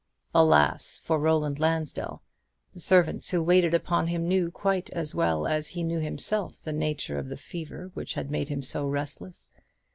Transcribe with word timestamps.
Alas 0.33 0.99
for 1.05 1.19
Roland 1.19 1.59
Lansdell, 1.59 2.23
the 2.73 2.79
servants 2.79 3.29
who 3.29 3.43
waited 3.43 3.75
upon 3.75 4.07
him 4.07 4.27
knew 4.27 4.49
quite 4.49 4.89
as 4.89 5.13
well 5.13 5.45
as 5.45 5.67
he 5.67 5.83
knew 5.83 5.99
himself 5.99 6.59
the 6.59 6.73
nature 6.73 7.19
of 7.19 7.29
the 7.29 7.37
fever 7.37 7.91
which 7.93 8.15
had 8.15 8.31
made 8.31 8.49
him 8.49 8.63
so 8.63 8.87
restless! 8.87 9.51